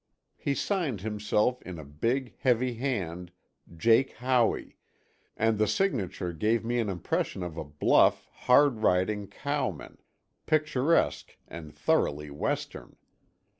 [0.35, 3.31] He signed himself in a big heavy hand,
[3.77, 4.77] Jake Howey,
[5.37, 12.31] and the signature gave me an impression of a bluff, hard riding cowman—picturesque and thoroughly
[12.31, 12.95] Western.